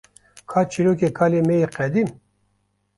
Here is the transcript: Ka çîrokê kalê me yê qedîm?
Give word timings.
Ka 0.49 0.61
çîrokê 0.71 1.09
kalê 1.17 1.41
me 1.47 1.55
yê 1.61 1.67
qedîm? 1.75 2.09